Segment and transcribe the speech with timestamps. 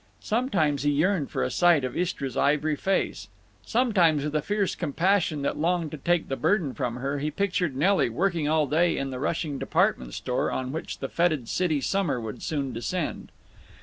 [0.21, 3.27] Sometimes he yearned for a sight of Istra's ivory face.
[3.63, 7.75] Sometimes, with a fierce compassion that longed to take the burden from her, he pictured
[7.75, 12.19] Nelly working all day in the rushing department store on which the fetid city summer
[12.19, 13.31] would soon descend.